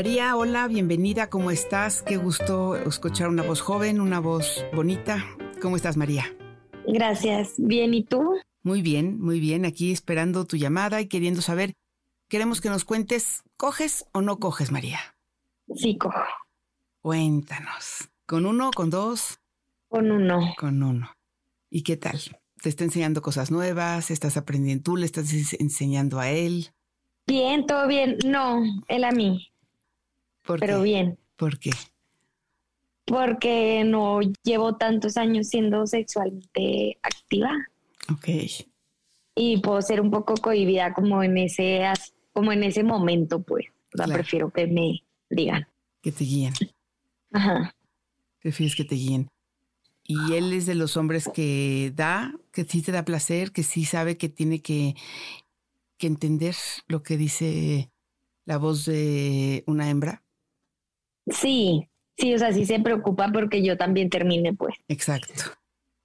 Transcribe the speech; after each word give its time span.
María, 0.00 0.34
hola, 0.34 0.66
bienvenida, 0.66 1.28
¿cómo 1.28 1.50
estás? 1.50 2.02
Qué 2.02 2.16
gusto 2.16 2.74
escuchar 2.74 3.28
una 3.28 3.42
voz 3.42 3.60
joven, 3.60 4.00
una 4.00 4.18
voz 4.18 4.64
bonita. 4.74 5.22
¿Cómo 5.60 5.76
estás, 5.76 5.98
María? 5.98 6.24
Gracias. 6.86 7.52
Bien, 7.58 7.92
¿y 7.92 8.02
tú? 8.02 8.34
Muy 8.62 8.80
bien, 8.80 9.20
muy 9.20 9.40
bien. 9.40 9.66
Aquí 9.66 9.92
esperando 9.92 10.46
tu 10.46 10.56
llamada 10.56 11.02
y 11.02 11.06
queriendo 11.06 11.42
saber, 11.42 11.74
queremos 12.30 12.62
que 12.62 12.70
nos 12.70 12.86
cuentes, 12.86 13.42
¿coges 13.58 14.06
o 14.12 14.22
no 14.22 14.38
coges, 14.38 14.72
María? 14.72 15.00
Sí, 15.76 15.98
cojo. 15.98 16.24
Cuéntanos. 17.02 18.08
¿Con 18.24 18.46
uno, 18.46 18.70
con 18.74 18.88
dos? 18.88 19.38
Con 19.90 20.10
uno. 20.10 20.54
Con 20.56 20.82
uno. 20.82 21.12
¿Y 21.68 21.82
qué 21.82 21.98
tal? 21.98 22.18
¿Te 22.62 22.70
está 22.70 22.84
enseñando 22.84 23.20
cosas 23.20 23.50
nuevas? 23.50 24.10
¿Estás 24.10 24.38
aprendiendo 24.38 24.82
tú? 24.82 24.96
¿Le 24.96 25.04
estás 25.04 25.30
enseñando 25.60 26.20
a 26.20 26.30
él? 26.30 26.70
Bien, 27.26 27.66
todo 27.66 27.86
bien. 27.86 28.16
No, 28.24 28.62
él 28.88 29.04
a 29.04 29.10
mí. 29.10 29.49
¿Por 30.50 30.60
Pero 30.60 30.78
qué? 30.78 30.82
bien. 30.84 31.18
¿Por 31.36 31.58
qué? 31.58 31.70
Porque 33.06 33.82
no 33.84 34.20
llevo 34.44 34.76
tantos 34.76 35.16
años 35.16 35.48
siendo 35.48 35.86
sexualmente 35.86 36.98
activa 37.02 37.50
Ok. 38.12 38.28
y 39.34 39.58
puedo 39.60 39.80
ser 39.82 40.00
un 40.00 40.10
poco 40.10 40.34
cohibida 40.34 40.92
como 40.92 41.22
en 41.22 41.38
ese 41.38 41.82
como 42.32 42.52
en 42.52 42.62
ese 42.62 42.82
momento, 42.84 43.42
pues. 43.42 43.66
O 43.92 43.96
sea, 43.96 44.06
Claro. 44.06 44.12
prefiero 44.14 44.50
que 44.50 44.66
me 44.68 45.02
digan. 45.28 45.66
Que 46.00 46.12
te 46.12 46.24
guíen. 46.24 46.52
Ajá. 47.32 47.74
Prefieres 48.40 48.76
que 48.76 48.84
te 48.84 48.94
guíen. 48.94 49.28
Y 50.04 50.34
él 50.34 50.52
es 50.52 50.66
de 50.66 50.74
los 50.74 50.96
hombres 50.96 51.28
que 51.32 51.92
da, 51.94 52.34
que 52.52 52.64
sí 52.64 52.82
te 52.82 52.90
da 52.92 53.04
placer, 53.04 53.52
que 53.52 53.62
sí 53.62 53.84
sabe 53.84 54.16
que 54.16 54.28
tiene 54.28 54.60
que, 54.60 54.94
que 55.98 56.06
entender 56.08 56.54
lo 56.88 57.02
que 57.02 57.16
dice 57.16 57.90
la 58.44 58.56
voz 58.58 58.84
de 58.86 59.62
una 59.66 59.88
hembra. 59.90 60.22
Sí, 61.26 61.88
sí, 62.16 62.34
o 62.34 62.38
sea, 62.38 62.52
sí 62.52 62.64
se 62.66 62.80
preocupa 62.80 63.30
porque 63.32 63.62
yo 63.64 63.76
también 63.76 64.10
termine, 64.10 64.54
pues. 64.54 64.74
Exacto. 64.88 65.34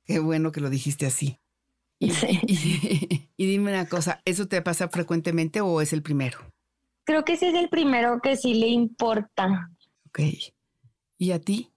Qué 0.05 0.19
bueno 0.19 0.51
que 0.51 0.61
lo 0.61 0.69
dijiste 0.69 1.05
así. 1.05 1.39
Y, 1.99 2.11
Sí. 2.11 2.39
y- 2.47 3.29
y 3.37 3.45
dime 3.47 3.71
una 3.71 3.87
cosa, 3.87 4.21
¿eso 4.25 4.47
te 4.47 4.61
pasa 4.61 4.89
frecuentemente 4.89 5.61
o 5.61 5.81
es 5.81 5.93
el 5.93 6.01
primero? 6.03 6.39
Creo 7.05 7.23
que 7.23 7.33
ese 7.33 7.49
es 7.49 7.55
el 7.55 7.69
primero 7.69 8.19
que 8.21 8.35
sí 8.35 8.53
le 8.55 8.67
importa. 8.67 9.69
Ok. 10.07 10.19
¿Y 11.17 11.31
a 11.31 11.39
ti? 11.39 11.71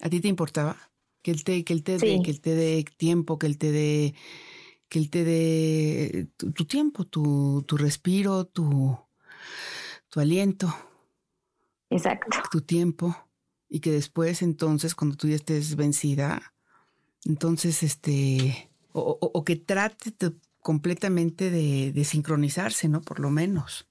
¿A 0.00 0.08
ti 0.10 0.20
te 0.20 0.28
importaba? 0.28 0.76
Que 1.22 1.30
él 1.30 1.44
te, 1.44 1.64
que 1.64 1.72
él 1.72 1.82
te, 1.84 1.98
dé, 1.98 2.20
que 2.22 2.30
él 2.30 2.40
te 2.40 2.54
dé 2.54 2.84
tiempo, 2.96 3.38
que 3.38 3.46
él 3.46 3.58
te 3.58 3.70
dé, 3.70 4.14
que 4.88 4.98
él 4.98 5.08
te 5.08 5.22
dé 5.24 6.26
tu, 6.36 6.50
tu 6.52 6.64
tiempo, 6.64 7.04
tu, 7.04 7.62
tu 7.66 7.76
respiro, 7.76 8.44
tu, 8.44 8.98
tu 10.08 10.20
aliento, 10.20 10.74
Exacto. 11.92 12.38
tu 12.50 12.60
tiempo. 12.60 13.16
Y 13.68 13.80
que 13.80 13.90
después, 13.90 14.42
entonces, 14.42 14.94
cuando 14.94 15.16
tú 15.16 15.28
ya 15.28 15.36
estés 15.36 15.76
vencida, 15.76 16.54
entonces, 17.24 17.82
este, 17.82 18.70
o, 18.92 19.00
o- 19.20 19.30
o 19.32 19.44
que 19.44 19.56
trate 19.56 20.12
de- 20.18 20.32
completamente 20.60 21.50
de, 21.50 21.90
de 21.92 22.04
sincronizarse, 22.04 22.88
¿no? 22.88 23.00
Por 23.00 23.18
lo 23.20 23.30
menos. 23.30 23.88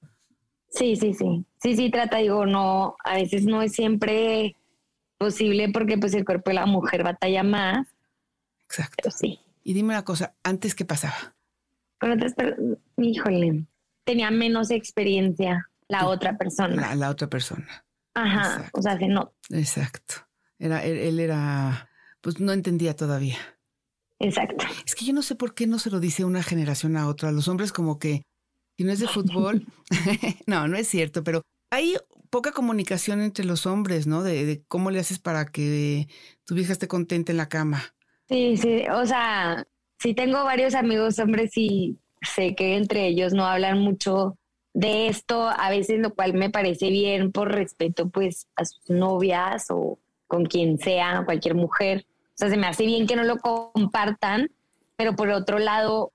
Sí, 0.70 0.96
sí, 0.96 1.14
sí. 1.14 1.46
Sí, 1.62 1.76
sí, 1.76 1.90
trata, 1.92 2.18
digo, 2.18 2.46
no, 2.46 2.96
a 3.04 3.16
veces 3.16 3.46
no 3.46 3.62
es 3.62 3.74
siempre 3.74 4.56
posible 5.18 5.70
porque 5.70 5.98
pues 5.98 6.14
el 6.14 6.26
cuerpo 6.26 6.50
de 6.52 6.56
la 6.56 6.66
mujer 6.66 7.04
batalla 7.04 7.44
más, 7.44 7.88
Exacto. 8.66 8.96
pero 8.98 9.12
sí. 9.12 9.40
Y 9.64 9.74
dime 9.74 9.90
una 9.90 10.06
cosa, 10.06 10.34
¿antes 10.44 10.74
qué 10.76 10.86
pasaba? 10.86 11.36
Con 12.00 12.12
otras 12.12 12.34
personas, 12.34 12.78
híjole, 12.98 13.66
tenía 14.06 14.32
menos 14.32 14.72
experiencia 14.72 15.68
la 15.88 16.08
otra 16.08 16.38
persona. 16.38 16.76
La, 16.76 16.96
la 16.96 17.10
otra 17.10 17.28
persona. 17.30 17.84
Ajá, 18.14 18.40
exacto. 18.56 18.80
o 18.80 18.82
sea, 18.82 18.98
se 18.98 19.08
no, 19.08 19.34
Exacto. 19.50 20.16
Era, 20.60 20.84
él, 20.86 20.98
él 20.98 21.20
era, 21.20 21.90
pues 22.22 22.40
no 22.40 22.52
entendía 22.52 22.96
todavía. 22.96 23.38
exacto. 24.20 24.66
Es 24.86 24.96
que 24.96 25.06
yo 25.06 25.14
no 25.14 25.22
sé 25.24 25.36
por 25.36 25.54
qué 25.56 25.66
no 25.68 25.80
se 25.80 25.90
lo 25.90 26.00
dice 26.00 26.26
una 26.26 26.44
generación 26.44 26.98
a 26.98 27.08
otra. 27.08 27.32
Los 27.32 27.48
hombres 27.48 27.72
como 27.72 27.98
que, 28.00 28.24
si 28.78 28.84
no 28.84 28.92
es 28.92 29.00
de 29.00 29.08
fútbol, 29.08 29.66
no, 30.48 30.68
no 30.68 30.78
es 30.78 30.88
cierto, 30.88 31.24
pero 31.24 31.42
hay 31.72 31.96
poca 32.30 32.52
comunicación 32.52 33.22
entre 33.22 33.46
los 33.46 33.66
hombres, 33.66 34.08
¿no? 34.08 34.24
De, 34.24 34.46
de 34.46 34.64
cómo 34.68 34.92
le 34.92 35.00
haces 35.00 35.20
para 35.20 35.46
que 35.46 36.08
tu 36.46 36.54
vieja 36.56 36.74
esté 36.74 36.88
contenta 36.88 37.32
en 37.32 37.38
la 37.38 37.50
cama. 37.50 37.84
Sí, 38.28 38.56
sí, 38.58 38.84
o 38.92 39.06
sea, 39.06 39.66
sí 40.00 40.14
tengo 40.14 40.44
varios 40.44 40.76
amigos 40.76 41.20
hombres 41.20 41.52
y 41.56 41.98
sé 42.22 42.56
que 42.56 42.78
entre 42.78 43.08
ellos 43.08 43.34
no 43.34 43.46
hablan 43.46 43.80
mucho 43.80 44.38
de 44.74 45.08
esto, 45.08 45.50
a 45.50 45.70
veces 45.70 46.00
lo 46.00 46.14
cual 46.14 46.34
me 46.34 46.50
parece 46.50 46.90
bien 46.90 47.32
por 47.32 47.52
respeto 47.52 48.10
pues 48.10 48.48
a 48.56 48.66
sus 48.66 48.90
novias 48.90 49.68
o 49.70 50.00
con 50.28 50.46
quien 50.46 50.78
sea, 50.78 51.24
cualquier 51.26 51.56
mujer. 51.56 52.06
O 52.30 52.38
sea, 52.38 52.50
se 52.50 52.58
me 52.58 52.68
hace 52.68 52.86
bien 52.86 53.06
que 53.06 53.16
no 53.16 53.24
lo 53.24 53.38
compartan, 53.38 54.50
pero 54.96 55.16
por 55.16 55.30
otro 55.30 55.60
lado, 55.60 56.14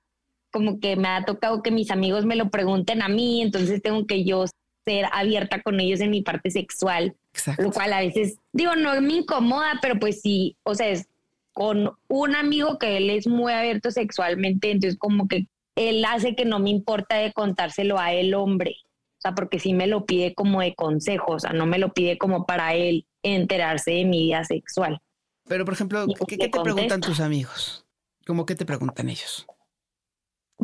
como 0.51 0.79
que 0.79 0.95
me 0.95 1.07
ha 1.07 1.23
tocado 1.23 1.61
que 1.61 1.71
mis 1.71 1.91
amigos 1.91 2.25
me 2.25 2.35
lo 2.35 2.49
pregunten 2.49 3.01
a 3.01 3.09
mí, 3.09 3.41
entonces 3.41 3.81
tengo 3.81 4.07
que 4.07 4.23
yo 4.23 4.45
ser 4.85 5.05
abierta 5.11 5.61
con 5.61 5.79
ellos 5.79 5.99
en 5.99 6.11
mi 6.11 6.21
parte 6.21 6.49
sexual 6.49 7.15
Exacto. 7.33 7.61
lo 7.61 7.71
cual 7.71 7.93
a 7.93 7.99
veces, 7.99 8.39
digo, 8.53 8.75
no 8.75 8.99
me 9.01 9.13
incomoda, 9.17 9.79
pero 9.81 9.99
pues 9.99 10.21
sí, 10.21 10.55
o 10.63 10.73
sea, 10.73 10.89
es 10.89 11.07
con 11.53 11.91
un 12.07 12.35
amigo 12.35 12.77
que 12.79 12.97
él 12.97 13.09
es 13.09 13.27
muy 13.27 13.51
abierto 13.51 13.91
sexualmente, 13.91 14.71
entonces 14.71 14.97
como 14.97 15.27
que 15.27 15.47
él 15.77 16.03
hace 16.05 16.35
que 16.35 16.43
no 16.43 16.59
me 16.59 16.71
importa 16.71 17.15
de 17.15 17.31
contárselo 17.31 17.99
a 17.99 18.11
el 18.11 18.33
hombre, 18.33 18.77
o 19.17 19.21
sea, 19.21 19.33
porque 19.33 19.59
sí 19.59 19.73
me 19.73 19.87
lo 19.87 20.05
pide 20.05 20.33
como 20.33 20.61
de 20.61 20.75
consejo, 20.75 21.33
o 21.33 21.39
sea, 21.39 21.53
no 21.53 21.65
me 21.65 21.77
lo 21.77 21.93
pide 21.93 22.17
como 22.17 22.45
para 22.45 22.73
él 22.73 23.05
enterarse 23.23 23.91
de 23.91 24.05
mi 24.05 24.23
vida 24.25 24.43
sexual. 24.43 24.99
Pero, 25.47 25.63
por 25.65 25.75
ejemplo, 25.75 26.05
¿qué, 26.27 26.37
qué 26.37 26.49
te 26.49 26.59
preguntan 26.59 26.99
tus 26.99 27.19
amigos? 27.19 27.85
¿Cómo 28.25 28.45
que 28.45 28.55
te 28.55 28.65
preguntan 28.65 29.07
ellos? 29.07 29.47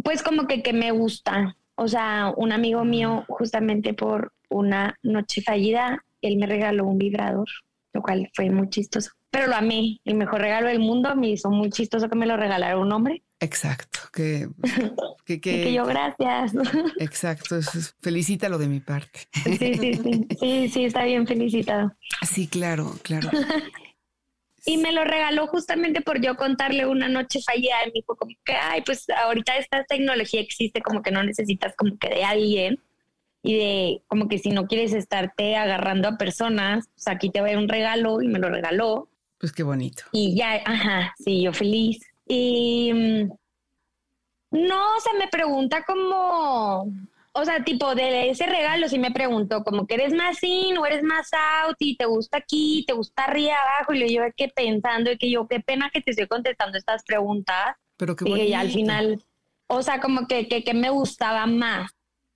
Pues 0.03 0.23
como 0.23 0.47
que, 0.47 0.61
que 0.61 0.73
me 0.73 0.91
gusta, 0.91 1.55
o 1.75 1.87
sea, 1.87 2.33
un 2.35 2.51
amigo 2.51 2.83
mío 2.83 3.23
justamente 3.27 3.93
por 3.93 4.33
una 4.49 4.97
noche 5.03 5.41
fallida, 5.41 6.03
él 6.21 6.37
me 6.37 6.47
regaló 6.47 6.85
un 6.85 6.97
vibrador, 6.97 7.47
lo 7.93 8.01
cual 8.01 8.29
fue 8.33 8.49
muy 8.49 8.69
chistoso. 8.69 9.11
Pero 9.29 9.47
lo 9.47 9.55
amé, 9.55 9.99
el 10.05 10.15
mejor 10.15 10.41
regalo 10.41 10.67
del 10.67 10.79
mundo, 10.79 11.15
me 11.15 11.29
hizo 11.29 11.49
muy 11.49 11.69
chistoso 11.69 12.09
que 12.09 12.15
me 12.15 12.25
lo 12.25 12.37
regalara 12.37 12.77
un 12.77 12.91
hombre. 12.91 13.23
Exacto. 13.43 13.99
Que, 14.13 14.47
que, 15.25 15.41
que- 15.41 15.63
que 15.63 15.73
yo, 15.73 15.85
gracias. 15.85 16.53
exacto. 16.99 17.57
eso 17.57 17.77
es- 17.77 17.95
felicítalo 18.01 18.57
de 18.57 18.67
mi 18.67 18.79
parte. 18.79 19.21
Sí, 19.43 19.57
sí, 19.57 19.93
sí, 19.95 20.27
sí, 20.39 20.69
sí, 20.69 20.85
está 20.85 21.03
bien 21.05 21.27
felicitado. 21.27 21.91
Sí, 22.27 22.47
claro, 22.47 22.95
claro. 23.03 23.29
Y 24.65 24.77
me 24.77 24.93
lo 24.93 25.03
regaló 25.03 25.47
justamente 25.47 25.99
por 25.99 26.21
yo 26.21 26.37
contarle 26.37 26.85
una 26.85 27.09
noche 27.09 27.41
fallida. 27.45 27.75
Y 27.83 27.87
me 27.87 27.91
dijo 27.95 28.15
como 28.15 28.31
que, 28.45 28.53
ay, 28.53 28.81
pues 28.81 29.05
ahorita 29.09 29.57
esta 29.57 29.83
tecnología 29.83 30.39
existe, 30.39 30.81
como 30.81 31.01
que 31.01 31.11
no 31.11 31.21
necesitas 31.21 31.75
como 31.75 31.97
que 31.97 32.07
de 32.07 32.23
alguien. 32.23 32.79
Y 33.43 33.57
de 33.57 34.03
como 34.07 34.29
que 34.29 34.37
si 34.37 34.51
no 34.51 34.67
quieres 34.67 34.93
estarte 34.93 35.57
agarrando 35.57 36.07
a 36.07 36.17
personas, 36.17 36.87
pues 36.95 37.09
aquí 37.09 37.29
te 37.29 37.41
va 37.41 37.47
a 37.47 37.49
dar 37.51 37.59
un 37.59 37.67
regalo 37.67 38.21
y 38.21 38.29
me 38.29 38.39
lo 38.39 38.47
regaló. 38.49 39.09
Pues 39.37 39.51
qué 39.51 39.63
bonito. 39.63 40.03
Y 40.13 40.33
ya, 40.37 40.61
ajá, 40.65 41.13
sí, 41.21 41.41
yo 41.43 41.51
feliz. 41.51 41.99
Y 42.27 42.91
mm, 42.93 43.29
no, 44.51 44.95
o 44.97 44.99
sea, 44.99 45.13
me 45.17 45.27
pregunta 45.27 45.83
como, 45.83 46.83
o 47.33 47.45
sea, 47.45 47.63
tipo 47.63 47.95
de 47.95 48.29
ese 48.29 48.45
regalo 48.45 48.87
sí 48.87 48.99
me 48.99 49.11
preguntó 49.11 49.63
como 49.63 49.87
que 49.87 49.95
eres 49.95 50.13
más 50.13 50.41
in 50.43 50.77
o 50.77 50.85
eres 50.85 51.01
más 51.03 51.29
out 51.33 51.75
y 51.79 51.97
te 51.97 52.05
gusta 52.05 52.37
aquí, 52.37 52.83
te 52.87 52.93
gusta 52.93 53.23
arriba 53.25 53.55
abajo 53.55 53.93
y 53.93 54.13
yo 54.13 54.21
que 54.35 54.49
pensando 54.49 55.11
y 55.11 55.17
que 55.17 55.31
yo 55.31 55.47
qué 55.47 55.59
pena 55.59 55.89
que 55.91 56.01
te 56.01 56.11
estoy 56.11 56.27
contestando 56.27 56.77
estas 56.77 57.03
preguntas. 57.03 57.75
Pero 57.97 58.15
qué 58.15 58.25
Y 58.25 58.29
bonito. 58.29 58.45
que 58.45 58.49
ya 58.51 58.59
al 58.59 58.69
final, 58.69 59.23
o 59.67 59.81
sea, 59.81 59.99
como 59.99 60.27
que, 60.27 60.47
que, 60.47 60.63
que 60.63 60.73
me 60.75 60.89
gustaba 60.91 61.47
más 61.47 61.91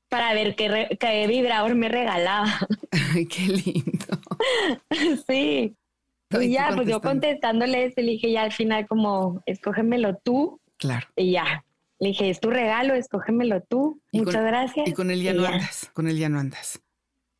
para 0.09 0.33
ver 0.33 0.55
qué, 0.55 0.69
re- 0.69 0.97
qué 0.99 1.27
vibrador 1.27 1.75
me 1.75 1.89
regalaba. 1.89 2.47
Ay, 3.13 3.27
qué 3.27 3.41
lindo. 3.43 4.19
sí. 5.27 5.75
Y 6.41 6.49
ya, 6.51 6.71
pues 6.75 6.87
yo 6.87 7.01
contestándole 7.01 7.85
eso, 7.85 7.95
le 8.01 8.11
dije 8.11 8.31
ya 8.31 8.43
al 8.43 8.51
final 8.51 8.85
como, 8.87 9.41
escógemelo 9.45 10.17
tú 10.17 10.59
Claro. 10.77 11.07
y 11.15 11.31
ya. 11.31 11.63
Le 11.99 12.09
dije, 12.09 12.29
es 12.29 12.39
tu 12.39 12.49
regalo, 12.49 12.93
escógemelo 12.93 13.61
tú. 13.61 13.99
Y 14.11 14.19
Muchas 14.19 14.35
con- 14.35 14.45
gracias. 14.45 14.87
Y 14.87 14.93
con 14.93 15.09
él 15.09 15.23
ya 15.23 15.33
no 15.33 15.43
ya. 15.43 15.49
andas. 15.49 15.89
Con 15.93 16.07
él 16.07 16.17
ya 16.17 16.29
no 16.29 16.39
andas. 16.39 16.79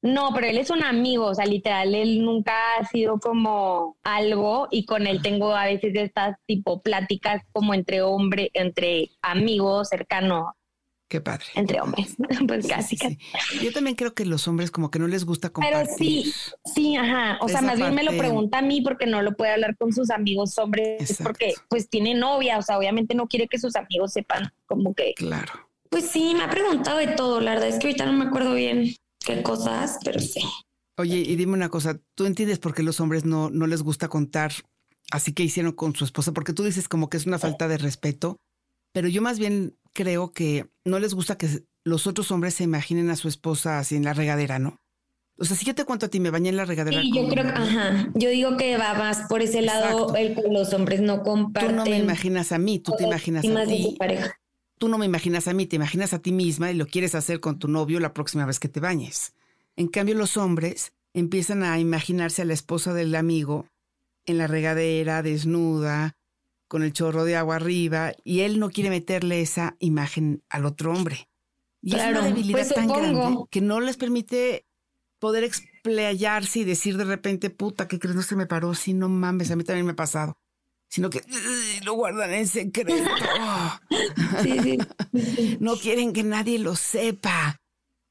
No, 0.01 0.29
pero 0.33 0.47
él 0.47 0.57
es 0.57 0.69
un 0.69 0.83
amigo, 0.83 1.25
o 1.25 1.35
sea, 1.35 1.45
literal, 1.45 1.93
él 1.95 2.23
nunca 2.23 2.53
ha 2.79 2.85
sido 2.85 3.19
como 3.19 3.97
algo 4.03 4.67
y 4.71 4.85
con 4.85 5.05
él 5.07 5.21
tengo 5.21 5.53
a 5.55 5.65
veces 5.65 5.93
estas 5.95 6.37
tipo 6.45 6.81
pláticas 6.81 7.41
como 7.51 7.73
entre 7.73 8.03
hombre, 8.03 8.51
entre 8.53 9.09
amigos 9.21 9.89
cercanos, 9.89 10.53
Qué 11.09 11.21
padre. 11.21 11.45
entre 11.55 11.79
hombres, 11.79 12.15
pues 12.47 12.65
Sí, 12.65 12.69
casi, 12.69 12.97
sí, 12.97 13.17
casi. 13.31 13.59
Yo 13.63 13.71
también 13.71 13.95
creo 13.95 14.13
que 14.13 14.25
los 14.25 14.47
hombres 14.47 14.71
como 14.71 14.91
que 14.91 14.99
no 14.99 15.07
les 15.07 15.23
gusta 15.23 15.49
Pero 15.53 15.53
compartir. 15.77 16.25
sí, 16.25 16.33
sí, 16.75 16.95
ajá. 16.97 17.37
O 17.41 17.47
sea, 17.47 17.61
más 17.61 17.77
bien 17.77 17.95
me 17.95 18.03
lo 18.03 18.11
pregunta 18.17 18.57
a 18.59 18.61
mí 18.61 18.81
porque 18.81 19.05
no 19.05 19.21
lo 19.21 19.35
puede 19.37 19.51
hablar 19.53 19.77
con 19.77 19.93
sus 19.93 20.09
amigos 20.09 20.57
hombres, 20.57 20.99
Exacto. 21.01 21.23
porque 21.23 21.53
pues 21.69 21.89
tiene 21.89 22.13
novia, 22.13 22.57
o 22.57 22.61
sea, 22.61 22.77
obviamente 22.77 23.15
no 23.15 23.27
quiere 23.27 23.47
que 23.47 23.57
sus 23.57 23.75
amigos 23.77 24.11
sepan 24.13 24.51
como 24.65 24.93
que 24.93 25.13
Claro. 25.15 25.53
Pues 25.89 26.09
sí, 26.09 26.33
me 26.35 26.43
ha 26.43 26.49
preguntado 26.49 26.97
de 26.97 27.07
todo, 27.07 27.39
la 27.39 27.51
verdad 27.51 27.69
es 27.69 27.79
que 27.79 27.87
ahorita 27.87 28.05
no 28.05 28.11
me 28.13 28.25
acuerdo 28.25 28.53
bien 28.53 28.93
qué 29.25 29.41
cosas, 29.41 29.99
pero 30.03 30.19
sí. 30.19 30.41
Oye, 30.97 31.17
y 31.19 31.35
dime 31.37 31.53
una 31.53 31.69
cosa, 31.69 31.99
¿tú 32.15 32.25
entiendes 32.25 32.59
por 32.59 32.73
qué 32.73 32.83
los 32.83 32.99
hombres 32.99 33.23
no, 33.23 33.49
no 33.49 33.65
les 33.67 33.81
gusta 33.83 34.09
contar 34.09 34.51
así 35.11 35.31
que 35.31 35.43
hicieron 35.43 35.71
con 35.71 35.95
su 35.95 36.03
esposa? 36.03 36.33
Porque 36.33 36.51
tú 36.51 36.63
dices 36.65 36.89
como 36.89 37.09
que 37.09 37.15
es 37.15 37.25
una 37.25 37.39
falta 37.39 37.69
de 37.69 37.77
respeto, 37.77 38.35
pero 38.93 39.07
yo 39.07 39.21
más 39.21 39.39
bien 39.39 39.77
creo 39.97 40.31
que 40.31 40.67
no 40.85 40.99
les 40.99 41.15
gusta 41.15 41.37
que 41.39 41.47
los 41.83 42.05
otros 42.05 42.29
hombres 42.29 42.53
se 42.53 42.63
imaginen 42.63 43.09
a 43.09 43.15
su 43.15 43.27
esposa 43.27 43.79
así 43.79 43.95
en 43.95 44.03
la 44.05 44.13
regadera, 44.13 44.59
¿no? 44.59 44.79
O 45.39 45.45
sea, 45.45 45.57
si 45.57 45.65
yo 45.65 45.73
te 45.73 45.85
cuento 45.85 46.05
a 46.05 46.09
ti, 46.09 46.19
me 46.19 46.29
bañé 46.29 46.49
en 46.49 46.57
la 46.57 46.65
regadera. 46.65 47.01
Sí, 47.01 47.11
yo 47.13 47.27
creo 47.27 47.43
que, 47.45 47.49
ajá, 47.49 48.09
yo 48.13 48.29
digo 48.29 48.57
que 48.57 48.77
va 48.77 48.93
más 48.93 49.21
por 49.27 49.41
ese 49.41 49.61
lado, 49.63 50.15
el 50.15 50.35
que 50.35 50.43
los 50.51 50.71
hombres 50.73 51.01
no 51.01 51.17
Tú 51.17 51.23
comparten. 51.23 51.75
no 51.75 51.85
me 51.85 51.97
imaginas 51.97 52.51
a 52.51 52.59
mí, 52.59 52.77
tú 52.79 52.93
te 52.97 53.05
imaginas 53.05 53.43
a 53.45 53.49
de 53.65 53.65
ti. 53.67 53.83
su 53.83 53.97
pareja. 53.97 54.39
Tú 54.77 54.87
no 54.89 54.97
me 54.99 55.05
imaginas 55.07 55.47
a 55.47 55.53
mí, 55.53 55.65
te 55.65 55.75
imaginas 55.75 56.13
a 56.13 56.19
ti 56.19 56.31
misma 56.31 56.69
y 56.71 56.75
lo 56.75 56.85
quieres 56.85 57.15
hacer 57.15 57.39
con 57.39 57.57
tu 57.57 57.67
novio 57.67 57.99
la 57.99 58.13
próxima 58.13 58.45
vez 58.45 58.59
que 58.59 58.69
te 58.69 58.79
bañes. 58.79 59.33
En 59.75 59.87
cambio, 59.87 60.13
los 60.15 60.37
hombres 60.37 60.93
empiezan 61.13 61.63
a 61.63 61.79
imaginarse 61.79 62.43
a 62.43 62.45
la 62.45 62.53
esposa 62.53 62.93
del 62.93 63.15
amigo 63.15 63.65
en 64.25 64.37
la 64.37 64.45
regadera, 64.47 65.23
desnuda, 65.23 66.13
con 66.67 66.83
el 66.83 66.93
chorro 66.93 67.23
de 67.23 67.35
agua 67.35 67.55
arriba, 67.55 68.13
y 68.23 68.41
él 68.41 68.59
no 68.59 68.69
quiere 68.69 68.89
meterle 68.89 69.41
esa 69.41 69.75
imagen 69.79 70.43
al 70.49 70.65
otro 70.65 70.91
hombre. 70.93 71.29
Y 71.81 71.91
es 71.91 71.95
Claro, 71.95 72.19
una 72.19 72.27
debilidad 72.27 72.59
pues 72.59 72.73
tan 72.73 72.87
grande 72.87 73.37
que 73.49 73.61
no 73.61 73.79
les 73.79 73.97
permite 73.97 74.65
poder 75.19 75.43
explayarse 75.43 76.59
y 76.59 76.63
decir 76.63 76.97
de 76.97 77.05
repente, 77.05 77.49
puta, 77.49 77.87
¿qué 77.87 77.99
crees? 77.99 78.15
No 78.15 78.21
se 78.21 78.35
me 78.35 78.45
paró. 78.45 78.73
Sí, 78.73 78.93
no 78.93 79.09
mames, 79.09 79.51
a 79.51 79.55
mí 79.55 79.63
también 79.63 79.85
me 79.85 79.93
ha 79.93 79.95
pasado. 79.95 80.37
Sino 80.89 81.09
que 81.09 81.21
lo 81.83 81.93
guardan 81.93 82.33
en 82.33 82.47
secreto. 82.47 82.93
Sí, 84.43 84.57
sí. 84.61 85.57
no 85.59 85.77
quieren 85.77 86.13
que 86.13 86.23
nadie 86.23 86.59
lo 86.59 86.75
sepa. 86.75 87.59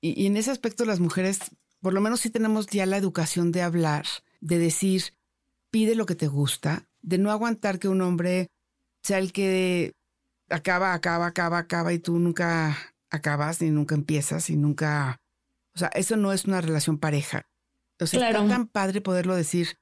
Y, 0.00 0.20
y 0.20 0.26
en 0.26 0.36
ese 0.36 0.50
aspecto 0.50 0.84
las 0.84 1.00
mujeres, 1.00 1.38
por 1.80 1.92
lo 1.92 2.00
menos 2.00 2.20
sí 2.20 2.30
tenemos 2.30 2.66
ya 2.66 2.86
la 2.86 2.96
educación 2.96 3.52
de 3.52 3.62
hablar, 3.62 4.06
de 4.40 4.58
decir, 4.58 5.14
pide 5.70 5.94
lo 5.94 6.06
que 6.06 6.14
te 6.14 6.26
gusta, 6.26 6.88
de 7.06 7.18
no 7.18 7.30
aguantar 7.30 7.78
que 7.78 7.88
un 7.88 8.02
hombre 8.02 8.48
sea 9.02 9.18
el 9.18 9.32
que 9.32 9.92
acaba, 10.50 10.92
acaba, 10.92 11.26
acaba, 11.26 11.58
acaba 11.58 11.92
y 11.92 11.98
tú 12.00 12.18
nunca 12.18 12.76
acabas 13.10 13.62
ni 13.62 13.70
nunca 13.70 13.94
empiezas 13.94 14.50
y 14.50 14.56
nunca... 14.56 15.16
O 15.74 15.78
sea, 15.78 15.88
eso 15.88 16.16
no 16.16 16.32
es 16.32 16.44
una 16.46 16.60
relación 16.60 16.98
pareja. 16.98 17.46
O 18.00 18.06
sea, 18.06 18.18
Claro. 18.20 18.40
está 18.42 18.48
tan 18.48 18.66
padre 18.66 19.00
poderlo 19.00 19.36
decir 19.36 19.76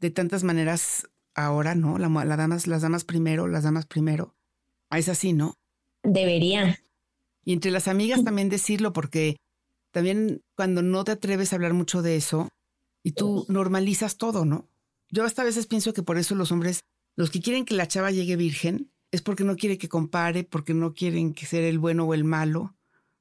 de 0.00 0.10
tantas 0.10 0.42
maneras 0.42 1.08
ahora, 1.34 1.74
¿no? 1.74 1.98
La, 1.98 2.08
la 2.08 2.36
damas, 2.36 2.66
las 2.66 2.82
damas 2.82 3.04
primero, 3.04 3.46
las 3.46 3.62
damas 3.62 3.86
primero. 3.86 4.34
Ah, 4.90 4.98
Es 4.98 5.08
así, 5.08 5.32
¿no? 5.32 5.54
Debería. 6.02 6.78
Y 7.44 7.52
entre 7.52 7.70
las 7.70 7.88
amigas 7.88 8.24
también 8.24 8.48
decirlo, 8.48 8.92
porque 8.92 9.36
también 9.92 10.42
cuando 10.56 10.82
no 10.82 11.04
te 11.04 11.12
atreves 11.12 11.52
a 11.52 11.56
hablar 11.56 11.74
mucho 11.74 12.02
de 12.02 12.16
eso 12.16 12.48
y 13.02 13.12
tú 13.12 13.46
normalizas 13.48 14.16
todo, 14.16 14.44
¿no? 14.44 14.68
Yo 15.10 15.24
hasta 15.24 15.42
a 15.42 15.44
veces 15.44 15.66
pienso 15.66 15.92
que 15.92 16.02
por 16.02 16.18
eso 16.18 16.34
los 16.34 16.52
hombres, 16.52 16.84
los 17.16 17.30
que 17.30 17.40
quieren 17.40 17.64
que 17.64 17.74
la 17.74 17.88
chava 17.88 18.10
llegue 18.10 18.36
virgen, 18.36 18.92
es 19.10 19.22
porque 19.22 19.44
no 19.44 19.56
quiere 19.56 19.78
que 19.78 19.88
compare, 19.88 20.44
porque 20.44 20.74
no 20.74 20.92
quieren 20.92 21.34
que 21.34 21.46
ser 21.46 21.62
el 21.62 21.78
bueno 21.78 22.04
o 22.04 22.14
el 22.14 22.24
malo. 22.24 22.76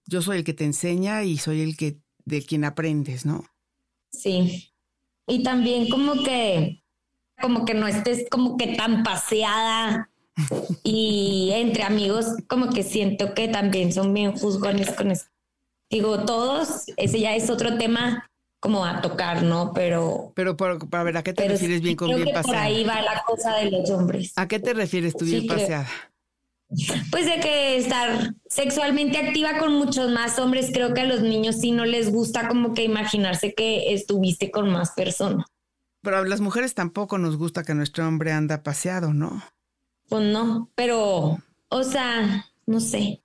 Yo 0.06 0.22
soy 0.22 0.38
el 0.38 0.44
que 0.44 0.54
te 0.54 0.66
enseña 0.66 1.24
y 1.24 1.38
soy 1.38 1.62
el 1.62 1.78
que 1.78 2.00
de 2.26 2.44
quien 2.44 2.66
aprendes, 2.66 3.26
¿no? 3.26 3.46
Sí. 4.12 4.74
Y 5.28 5.44
también 5.44 5.90
como 5.90 6.24
que, 6.24 6.84
como 7.40 7.66
que 7.66 7.74
no 7.74 7.88
estés 7.88 8.26
como 8.30 8.58
que 8.58 8.76
tan 8.76 9.04
paseada. 9.04 10.10
Y 10.84 11.52
entre 11.54 11.84
amigos, 11.84 12.26
como 12.48 12.72
que 12.72 12.82
siento 12.82 13.36
que 13.36 13.48
también 13.48 13.94
son 13.94 14.14
bien 14.16 14.32
juzgones 14.32 14.92
con 14.92 15.12
eso. 15.12 15.26
Digo, 15.92 16.26
todos, 16.26 16.86
ese 16.98 17.20
ya 17.20 17.36
es 17.36 17.52
otro 17.52 17.78
tema 17.78 18.28
como 18.63 18.86
a 18.86 19.01
tocar, 19.01 19.44
¿no? 19.44 19.74
Pero, 19.74 20.31
Pero 20.36 20.56
por- 20.57 20.89
para 20.89 21.04
ver, 21.04 21.18
¿a 21.18 21.24
qué 21.24 21.33
te 21.33 21.48
refieres 21.48 21.81
bien 21.81 21.95
con 21.98 22.07
creo 22.07 22.18
bien 22.18 22.27
que 22.30 22.33
por 22.33 22.44
paseada? 22.44 22.63
ahí 22.65 22.83
va 22.86 23.01
la 23.01 23.21
cosa 23.27 23.57
de 23.57 23.69
los 23.69 23.89
hombres. 23.92 24.31
¿A 24.38 24.48
qué 24.48 24.60
te 24.60 24.74
refieres 24.74 25.15
tú 25.15 25.25
Sí, 25.25 25.31
bien 25.31 25.48
creo. 25.48 25.60
paseada? 25.60 25.88
Pues 27.12 27.25
de 27.25 27.39
que 27.39 27.77
estar 27.77 28.33
sexualmente 28.48 29.18
activa 29.19 29.60
con 29.60 29.74
muchos 29.74 30.10
más 30.12 30.39
hombres, 30.39 30.71
creo 30.74 30.94
que 30.94 31.01
a 31.01 31.06
los 31.06 31.21
niños 31.21 31.60
sí 31.60 31.71
no 31.71 31.86
les 31.86 32.12
gusta 32.12 32.48
como 32.48 32.74
que 32.74 32.84
imaginarse 32.84 33.53
que 33.53 33.93
estuviste 33.93 34.50
con 34.50 34.70
más 34.72 34.91
personas. 34.91 35.46
Pero 36.01 36.17
a 36.17 36.25
las 36.25 36.41
mujeres 36.41 36.74
tampoco 36.74 37.17
nos 37.17 37.38
gusta 37.38 37.63
que 37.63 37.75
nuestro 37.75 38.08
hombre 38.08 38.32
anda 38.32 38.63
paseado, 38.63 39.13
¿no? 39.13 39.43
Pues 40.10 40.24
no, 40.24 40.70
pero, 40.75 41.38
o 41.70 41.84
sea, 41.84 42.46
no 42.65 42.79
sé. 42.79 43.22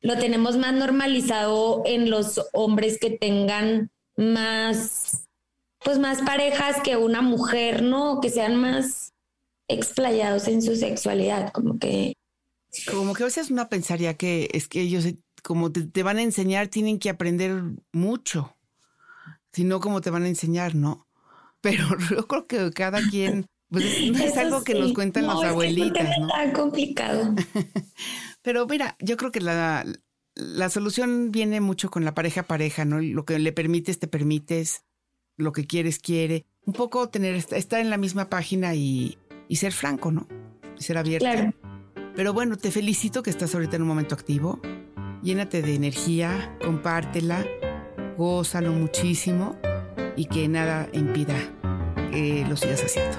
Lo 0.00 0.16
tenemos 0.18 0.56
más 0.56 0.72
normalizado 0.74 1.82
en 1.86 2.10
los 2.10 2.40
hombres 2.52 2.98
que 3.00 3.10
tengan 3.10 3.90
más, 4.18 5.24
pues 5.84 5.98
más 5.98 6.22
parejas 6.22 6.78
que 6.82 6.96
una 6.98 7.22
mujer, 7.22 7.82
¿no? 7.82 8.20
Que 8.20 8.30
sean 8.30 8.56
más 8.56 9.12
explayados 9.68 10.48
en 10.48 10.62
su 10.62 10.76
sexualidad, 10.76 11.52
como 11.52 11.78
que 11.78 12.14
Como 12.90 13.14
que 13.14 13.22
a 13.22 13.26
veces 13.26 13.50
uno 13.50 13.68
pensaría 13.68 14.14
que 14.16 14.48
es 14.52 14.68
que 14.68 14.80
ellos, 14.82 15.04
como 15.42 15.72
te, 15.72 15.82
te 15.86 16.02
van 16.02 16.18
a 16.18 16.22
enseñar, 16.22 16.68
tienen 16.68 16.98
que 16.98 17.10
aprender 17.10 17.62
mucho. 17.92 18.56
Si 19.52 19.64
no, 19.64 19.80
como 19.80 20.00
te 20.00 20.10
van 20.10 20.24
a 20.24 20.28
enseñar, 20.28 20.74
¿no? 20.74 21.06
Pero 21.60 21.84
yo 22.10 22.26
creo 22.28 22.46
que 22.46 22.72
cada 22.72 23.04
quien, 23.06 23.46
pues 23.70 23.84
es, 23.86 24.00
no 24.00 24.22
es 24.22 24.36
Eso 24.36 24.38
algo 24.38 24.64
que 24.64 24.74
sí. 24.74 24.78
nos 24.78 24.92
cuentan 24.94 25.26
No, 25.26 25.28
las 25.28 25.42
es 25.44 25.56
que 25.56 25.68
es 25.68 25.76
abuelitas, 25.76 25.94
tema 25.94 26.16
¿no? 26.18 26.28
tan 26.28 26.52
complicado. 26.52 27.34
Pero 28.42 28.66
mira, 28.66 28.96
yo 29.00 29.16
creo 29.16 29.32
que 29.32 29.40
la, 29.40 29.84
la 30.38 30.70
solución 30.70 31.32
viene 31.32 31.60
mucho 31.60 31.90
con 31.90 32.04
la 32.04 32.14
pareja 32.14 32.44
pareja, 32.44 32.84
¿no? 32.84 33.00
Lo 33.00 33.24
que 33.24 33.38
le 33.38 33.52
permites, 33.52 33.98
te 33.98 34.06
permites, 34.06 34.84
lo 35.36 35.52
que 35.52 35.66
quieres, 35.66 35.98
quiere. 35.98 36.46
Un 36.64 36.74
poco 36.74 37.08
tener, 37.08 37.34
estar 37.34 37.80
en 37.80 37.90
la 37.90 37.96
misma 37.96 38.30
página 38.30 38.74
y, 38.74 39.18
y 39.48 39.56
ser 39.56 39.72
franco, 39.72 40.12
¿no? 40.12 40.28
Y 40.78 40.82
ser 40.82 40.96
abierto. 40.96 41.26
Claro. 41.26 41.52
Pero 42.14 42.32
bueno, 42.32 42.56
te 42.56 42.70
felicito 42.70 43.22
que 43.22 43.30
estás 43.30 43.54
ahorita 43.54 43.76
en 43.76 43.82
un 43.82 43.88
momento 43.88 44.14
activo. 44.14 44.60
Llénate 45.22 45.62
de 45.62 45.74
energía, 45.74 46.56
compártela, 46.64 47.44
gózalo 48.16 48.72
muchísimo 48.72 49.58
y 50.16 50.26
que 50.26 50.46
nada 50.46 50.88
impida 50.92 51.36
que 52.12 52.46
lo 52.48 52.56
sigas 52.56 52.84
haciendo. 52.84 53.18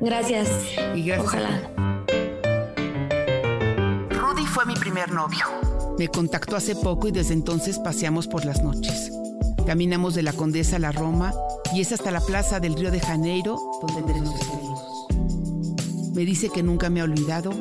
Gracias. 0.00 0.50
Y 0.94 1.04
gracias. 1.04 1.26
Ojalá. 1.26 1.70
Rudy 4.10 4.46
fue 4.46 4.66
mi 4.66 4.74
primer 4.74 5.10
novio. 5.12 5.61
Me 6.02 6.08
contactó 6.08 6.56
hace 6.56 6.74
poco 6.74 7.06
y 7.06 7.12
desde 7.12 7.32
entonces 7.32 7.78
paseamos 7.78 8.26
por 8.26 8.44
las 8.44 8.60
noches. 8.60 9.12
Caminamos 9.64 10.16
de 10.16 10.24
la 10.24 10.32
Condesa 10.32 10.74
a 10.74 10.78
la 10.80 10.90
Roma 10.90 11.32
y 11.72 11.80
es 11.80 11.92
hasta 11.92 12.10
la 12.10 12.20
plaza 12.20 12.58
del 12.58 12.74
Río 12.74 12.90
de 12.90 12.98
Janeiro 12.98 13.56
donde 13.80 14.20
nos. 14.20 14.34
Me 16.12 16.24
dice 16.24 16.50
que 16.50 16.64
nunca 16.64 16.90
me 16.90 17.02
ha 17.02 17.04
olvidado 17.04 17.52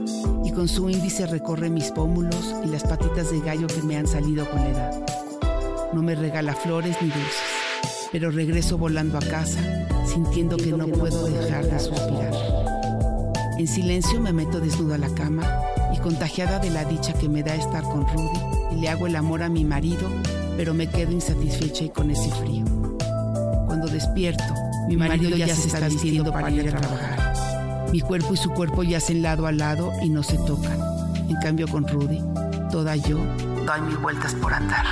y 0.43 0.51
con 0.53 0.67
su 0.67 0.89
índice 0.89 1.27
recorre 1.27 1.69
mis 1.69 1.91
pómulos 1.91 2.55
y 2.65 2.69
las 2.69 2.81
patitas 2.81 3.29
de 3.29 3.41
gallo 3.41 3.67
que 3.67 3.83
me 3.83 3.95
han 3.95 4.07
salido 4.07 4.50
con 4.50 4.60
la 4.62 4.69
edad. 4.71 5.05
No 5.93 6.01
me 6.01 6.15
regala 6.15 6.55
flores 6.55 6.98
ni 7.00 7.10
dulces, 7.10 8.10
pero 8.12 8.31
regreso 8.31 8.75
volando 8.75 9.19
a 9.19 9.21
casa 9.21 9.62
sintiendo 10.07 10.57
que 10.57 10.71
no 10.71 10.88
puedo 10.88 11.25
dejar 11.27 11.67
de 11.67 11.79
suspirar. 11.79 12.33
En 13.60 13.67
silencio 13.67 14.19
me 14.19 14.33
meto 14.33 14.60
desnudo 14.60 14.95
a 14.95 14.98
la 14.98 15.10
cama 15.10 15.71
y 15.93 16.00
contagiada 16.00 16.60
de 16.60 16.69
la 16.69 16.86
dicha 16.86 17.13
que 17.13 17.29
me 17.29 17.43
da 17.43 17.55
estar 17.55 17.83
con 17.83 18.07
Rudy 18.07 18.39
y 18.71 18.75
le 18.75 18.89
hago 18.89 19.07
el 19.07 19.15
amor 19.15 19.43
a 19.43 19.50
mi 19.50 19.65
marido, 19.65 20.10
pero 20.57 20.74
me 20.74 20.88
quedo 20.88 21.12
insatisfecha 21.12 21.86
y 21.86 21.89
con 21.89 22.12
ese 22.12 22.29
frío. 22.31 22.65
Cuando 23.65 23.88
despierto, 23.88 24.43
mi 24.88 24.98
marido 24.98 25.36
ya 25.38 25.55
se 25.55 25.67
está 25.67 25.88
vistiendo 25.88 26.31
para 26.31 26.50
ir 26.50 26.67
a 26.69 26.79
trabajar. 26.79 27.89
Mi 27.91 28.01
cuerpo 28.01 28.33
y 28.33 28.38
su 28.38 28.51
cuerpo 28.51 28.83
yacen 28.83 29.21
lado 29.21 29.48
a 29.48 29.51
lado 29.51 29.91
y 30.01 30.10
no 30.10 30.24
se 30.24 30.38
tocan. 30.38 30.79
En 31.29 31.36
cambio 31.38 31.67
con 31.67 31.88
Rudy, 31.88 32.21
toda 32.71 32.95
yo 32.95 33.17
doy 33.65 33.81
mil 33.81 33.98
vueltas 33.98 34.33
por 34.36 34.53
andar. 34.53 34.86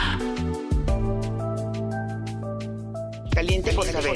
Caliente 3.32 3.72
por 3.74 3.86
saber. 3.86 4.14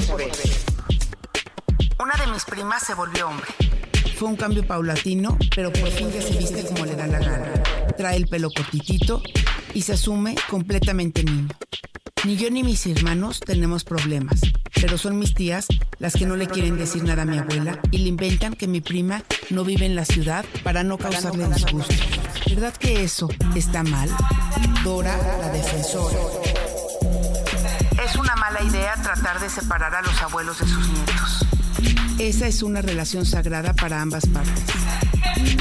Una 1.99 2.15
de 2.15 2.31
mis 2.31 2.43
primas 2.45 2.83
se 2.83 2.93
volvió 2.93 3.29
hombre. 3.29 3.47
Fue 4.15 4.27
un 4.27 4.35
cambio 4.35 4.65
paulatino, 4.65 5.37
pero 5.55 5.71
por 5.73 5.89
fin 5.89 6.11
ya 6.11 6.21
se 6.21 6.37
viste 6.37 6.63
como 6.65 6.85
le 6.85 6.95
da 6.95 7.07
la 7.07 7.19
gana. 7.19 7.51
Trae 7.97 8.17
el 8.17 8.27
pelo 8.27 8.49
cortitito 8.51 9.21
y 9.73 9.81
se 9.81 9.93
asume 9.93 10.35
completamente 10.49 11.23
niño. 11.23 11.49
Ni 12.25 12.37
yo 12.37 12.49
ni 12.49 12.63
mis 12.63 12.85
hermanos 12.87 13.41
tenemos 13.41 13.83
problemas, 13.83 14.39
pero 14.75 14.97
son 14.97 15.19
mis 15.19 15.33
tías 15.33 15.67
las 15.99 16.13
que 16.13 16.25
no 16.25 16.37
le 16.37 16.47
quieren 16.47 16.77
decir 16.77 17.03
nada 17.03 17.23
a 17.23 17.25
mi 17.25 17.37
abuela 17.37 17.79
y 17.91 17.97
le 17.97 18.07
inventan 18.07 18.53
que 18.53 18.67
mi 18.67 18.79
prima 18.79 19.23
no 19.49 19.65
vive 19.65 19.85
en 19.85 19.95
la 19.95 20.05
ciudad 20.05 20.45
para 20.63 20.83
no 20.83 20.97
causarle 20.97 21.47
disgusto. 21.47 21.93
¿Verdad 22.47 22.73
que 22.77 23.03
eso 23.03 23.27
está 23.55 23.83
mal? 23.83 24.09
Dora, 24.85 25.17
la 25.39 25.49
defensora. 25.49 26.17
Es 28.05 28.15
una 28.15 28.35
mala 28.35 28.63
idea 28.63 28.93
tratar 29.01 29.41
de 29.41 29.49
separar 29.49 29.93
a 29.95 30.01
los 30.01 30.21
abuelos 30.21 30.59
de 30.59 30.67
sus 30.67 30.87
nietos. 30.87 31.45
Esa 32.19 32.47
es 32.47 32.63
una 32.63 32.81
relación 32.81 33.25
sagrada 33.25 33.73
para 33.73 34.01
ambas 34.01 34.25
partes. 34.27 34.63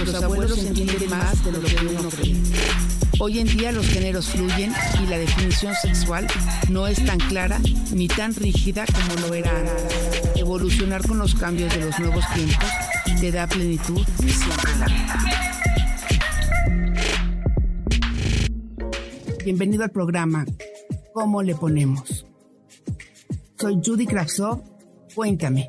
Los 0.04 0.22
abuelos 0.22 0.58
entienden 0.64 1.10
más 1.10 1.44
de 1.44 1.52
lo 1.52 1.60
que 1.60 1.76
uno 1.86 2.08
cree. 2.10 2.36
Hoy 3.18 3.38
en 3.38 3.46
día 3.46 3.72
los 3.72 3.86
géneros 3.86 4.30
fluyen 4.30 4.72
y 5.02 5.06
la 5.06 5.18
definición 5.18 5.74
sexual 5.74 6.26
no 6.68 6.86
es 6.86 7.04
tan 7.04 7.18
clara 7.18 7.60
ni 7.92 8.08
tan 8.08 8.34
rígida 8.34 8.84
como 8.86 9.26
lo 9.26 9.34
era 9.34 9.50
antes. 9.50 10.36
Evolucionar 10.36 11.06
con 11.06 11.18
los 11.18 11.34
cambios 11.34 11.72
de 11.74 11.84
los 11.84 11.98
nuevos 11.98 12.24
tiempos 12.34 12.68
te 13.20 13.30
da 13.30 13.46
plenitud 13.46 14.04
siempre 14.18 14.72
en 14.72 14.80
la 14.80 14.86
vida. 14.86 15.18
Bienvenido 19.44 19.84
al 19.84 19.90
programa 19.90 20.44
¿Cómo 21.12 21.42
le 21.42 21.54
ponemos? 21.54 22.24
Soy 23.58 23.80
Judy 23.84 24.06
Kravsov. 24.06 24.62
Cuéntame, 25.14 25.68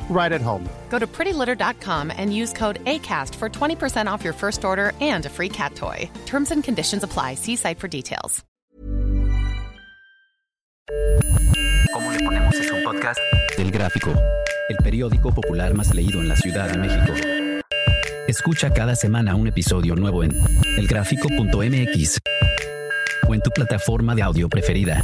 right 0.11 0.31
at 0.31 0.41
home. 0.41 0.63
Go 0.89 0.99
to 0.99 1.07
prettylitter.com 1.07 2.11
and 2.15 2.35
use 2.35 2.53
code 2.53 2.83
ACAST 2.85 3.35
for 3.35 3.49
20% 3.49 4.05
off 4.11 4.23
your 4.23 4.33
first 4.33 4.63
order 4.63 4.93
and 5.01 5.25
a 5.25 5.29
free 5.29 5.49
cat 5.49 5.73
toy. 5.75 6.07
Terms 6.25 6.51
and 6.51 6.63
conditions 6.63 7.03
apply. 7.03 7.35
See 7.35 7.55
site 7.55 7.79
for 7.79 7.87
details. 7.87 8.43
¿Cómo 11.93 12.11
le 12.11 12.19
ponemos 12.19 12.55
es 12.55 12.71
un 12.71 12.83
podcast 12.83 13.19
del 13.57 13.71
Gráfico, 13.71 14.13
el 14.69 14.77
periódico 14.77 15.33
popular 15.33 15.73
más 15.73 15.93
leído 15.93 16.19
en 16.21 16.29
la 16.29 16.35
Ciudad 16.35 16.69
de 16.69 16.77
México. 16.77 17.13
Escucha 18.27 18.71
cada 18.71 18.95
semana 18.95 19.35
un 19.35 19.47
episodio 19.47 19.95
nuevo 19.95 20.23
en 20.23 20.31
elgráfico.mx 20.77 22.19
o 23.27 23.33
en 23.33 23.41
tu 23.41 23.49
plataforma 23.51 24.15
de 24.15 24.21
audio 24.21 24.47
preferida. 24.47 25.03